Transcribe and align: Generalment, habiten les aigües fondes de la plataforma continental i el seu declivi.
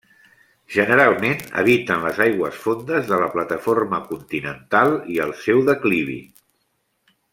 Generalment, 0.75 1.43
habiten 1.61 2.01
les 2.07 2.21
aigües 2.25 2.57
fondes 2.63 3.05
de 3.11 3.19
la 3.25 3.27
plataforma 3.35 4.01
continental 4.09 4.95
i 5.17 5.21
el 5.27 5.35
seu 5.43 5.63
declivi. 5.69 6.17